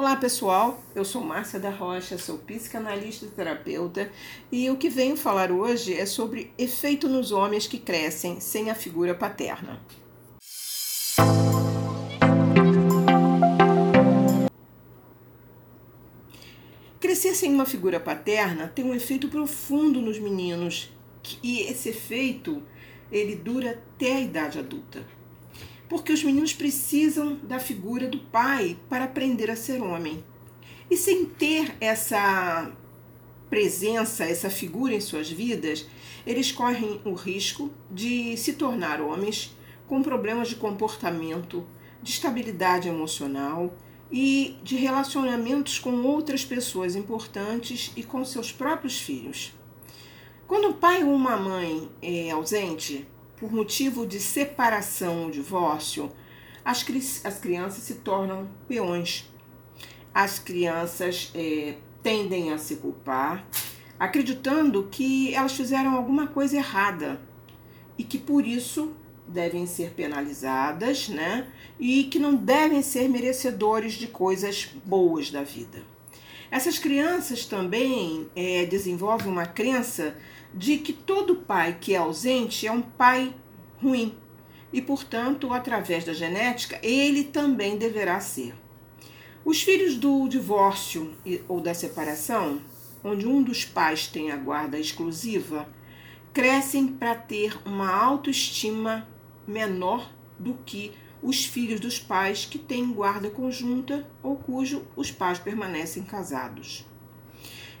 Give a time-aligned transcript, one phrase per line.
[0.00, 4.10] Olá pessoal, eu sou Márcia da Rocha, sou psicanalista e terapeuta
[4.50, 8.74] e o que venho falar hoje é sobre efeito nos homens que crescem sem a
[8.74, 9.78] figura paterna.
[16.98, 20.90] Crescer sem uma figura paterna tem um efeito profundo nos meninos
[21.42, 22.62] e esse efeito
[23.12, 25.19] ele dura até a idade adulta
[25.90, 30.22] porque os meninos precisam da figura do pai para aprender a ser homem.
[30.88, 32.70] E sem ter essa
[33.50, 35.84] presença, essa figura em suas vidas,
[36.24, 39.56] eles correm o risco de se tornar homens
[39.88, 41.66] com problemas de comportamento,
[42.00, 43.74] de estabilidade emocional
[44.12, 49.52] e de relacionamentos com outras pessoas importantes e com seus próprios filhos.
[50.46, 53.08] Quando o pai ou uma mãe é ausente,
[53.40, 56.12] por motivo de separação ou divórcio,
[56.62, 56.84] as,
[57.24, 59.28] as crianças se tornam peões.
[60.12, 63.46] As crianças é, tendem a se culpar,
[63.98, 67.20] acreditando que elas fizeram alguma coisa errada
[67.96, 68.94] e que por isso
[69.26, 71.46] devem ser penalizadas, né?
[71.78, 75.82] E que não devem ser merecedores de coisas boas da vida.
[76.50, 80.16] Essas crianças também é, desenvolvem uma crença
[80.54, 83.34] de que todo pai que é ausente é um pai
[83.82, 84.14] ruim
[84.72, 88.54] e, portanto, através da genética, ele também deverá ser.
[89.44, 91.14] Os filhos do divórcio
[91.48, 92.60] ou da separação,
[93.02, 95.68] onde um dos pais tem a guarda exclusiva,
[96.32, 99.08] crescem para ter uma autoestima
[99.46, 105.38] menor do que os filhos dos pais que têm guarda conjunta ou cujo os pais
[105.38, 106.86] permanecem casados.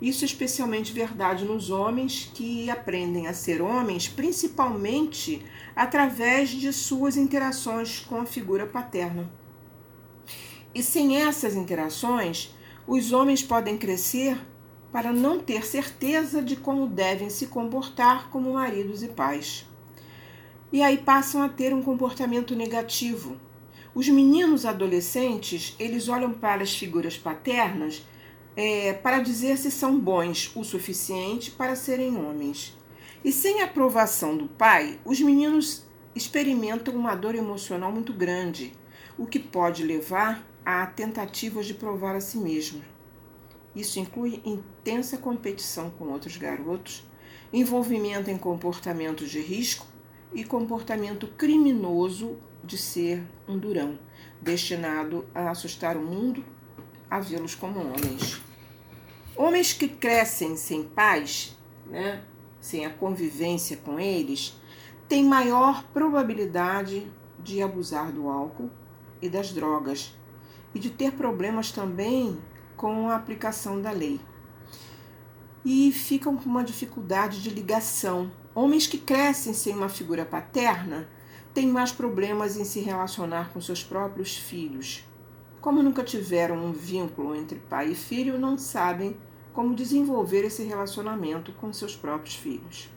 [0.00, 5.42] Isso é especialmente verdade nos homens que aprendem a ser homens, principalmente
[5.74, 9.30] através de suas interações com a figura paterna.
[10.74, 12.54] E sem essas interações,
[12.86, 14.38] os homens podem crescer
[14.92, 19.66] para não ter certeza de como devem se comportar como maridos e pais.
[20.70, 23.36] E aí passam a ter um comportamento negativo.
[23.94, 28.02] Os meninos adolescentes, eles olham para as figuras paternas
[28.56, 32.76] é, para dizer se são bons o suficiente para serem homens.
[33.22, 35.84] E sem aprovação do pai, os meninos
[36.14, 38.72] experimentam uma dor emocional muito grande,
[39.18, 42.82] o que pode levar a tentativas de provar a si mesmo.
[43.74, 47.06] Isso inclui intensa competição com outros garotos,
[47.52, 49.86] envolvimento em comportamentos de risco
[50.32, 53.98] e comportamento criminoso de ser um durão,
[54.40, 56.44] destinado a assustar o mundo,
[57.10, 58.45] a vê-los como homens.
[59.36, 61.54] Homens que crescem sem pais,
[61.86, 62.22] né,
[62.58, 64.58] sem a convivência com eles,
[65.06, 67.06] têm maior probabilidade
[67.38, 68.70] de abusar do álcool
[69.20, 70.14] e das drogas
[70.74, 72.38] e de ter problemas também
[72.76, 74.18] com a aplicação da lei.
[75.64, 78.30] E ficam com uma dificuldade de ligação.
[78.54, 81.08] Homens que crescem sem uma figura paterna
[81.52, 85.04] têm mais problemas em se relacionar com seus próprios filhos.
[85.66, 89.16] Como nunca tiveram um vínculo entre pai e filho, não sabem
[89.52, 92.88] como desenvolver esse relacionamento com seus próprios filhos.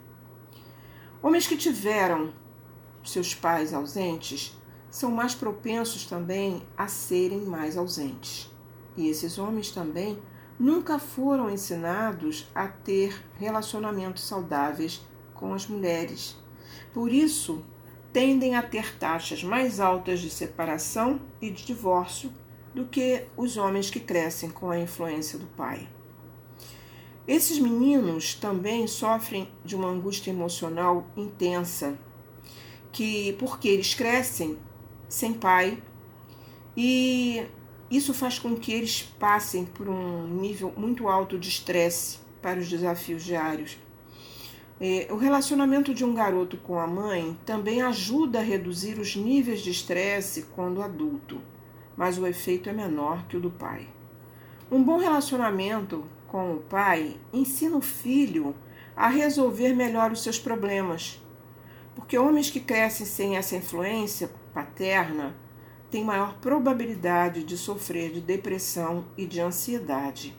[1.19, 2.31] Homens que tiveram
[3.03, 4.55] seus pais ausentes
[4.87, 8.53] são mais propensos também a serem mais ausentes.
[8.95, 10.19] E esses homens também
[10.59, 15.01] nunca foram ensinados a ter relacionamentos saudáveis
[15.33, 16.37] com as mulheres.
[16.93, 17.65] Por isso,
[18.13, 22.31] tendem a ter taxas mais altas de separação e de divórcio
[22.73, 25.87] do que os homens que crescem com a influência do pai.
[27.27, 31.97] Esses meninos também sofrem de uma angústia emocional intensa,
[32.91, 34.57] que porque eles crescem
[35.07, 35.81] sem pai
[36.75, 37.45] e
[37.91, 42.69] isso faz com que eles passem por um nível muito alto de estresse para os
[42.69, 43.77] desafios diários.
[44.81, 49.61] É, o relacionamento de um garoto com a mãe também ajuda a reduzir os níveis
[49.61, 51.41] de estresse quando adulto,
[51.99, 53.85] mas o efeito é menor que o do pai.
[54.71, 58.55] Um bom relacionamento com o pai ensina o filho
[58.95, 61.21] a resolver melhor os seus problemas.
[61.93, 65.35] Porque homens que crescem sem essa influência paterna
[65.91, 70.33] têm maior probabilidade de sofrer de depressão e de ansiedade.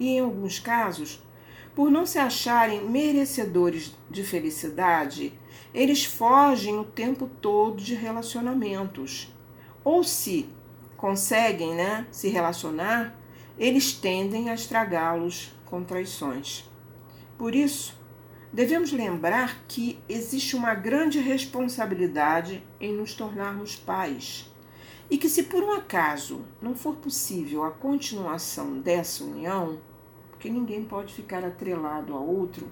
[0.00, 1.22] E em alguns casos,
[1.72, 5.32] por não se acharem merecedores de felicidade,
[5.72, 9.32] eles fogem o tempo todo de relacionamentos.
[9.84, 10.55] Ou se
[10.96, 13.14] conseguem né, se relacionar,
[13.58, 16.68] eles tendem a estragá-los com traições.
[17.38, 17.98] Por isso,
[18.52, 24.50] devemos lembrar que existe uma grande responsabilidade em nos tornarmos pais
[25.10, 29.78] E que se por um acaso não for possível a continuação dessa união,
[30.30, 32.68] porque ninguém pode ficar atrelado a outro,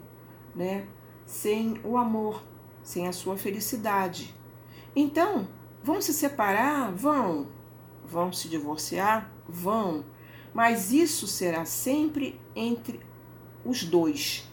[0.54, 0.86] né,
[1.26, 2.42] sem o amor,
[2.82, 4.34] sem a sua felicidade.
[4.96, 5.48] Então,
[5.82, 6.92] vão se separar?
[6.92, 7.46] Vão.
[8.04, 9.32] Vão se divorciar?
[9.48, 10.04] Vão.
[10.52, 13.00] Mas isso será sempre entre
[13.64, 14.48] os dois,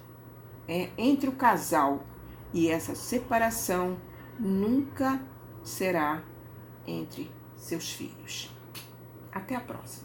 [0.68, 2.06] é, entre o casal.
[2.54, 3.98] E essa separação
[4.40, 5.22] nunca
[5.64, 6.24] será
[6.88, 8.50] entre seus filhos.
[9.32, 10.00] Até a próxima.